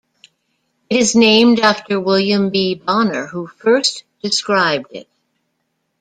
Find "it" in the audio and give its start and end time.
0.89-0.97, 4.89-5.07